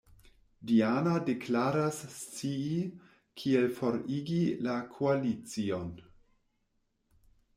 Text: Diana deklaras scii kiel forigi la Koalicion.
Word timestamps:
Diana 0.69 1.11
deklaras 1.27 1.99
scii 2.21 2.79
kiel 3.41 3.69
forigi 3.81 4.41
la 4.69 4.75
Koalicion. 4.97 5.93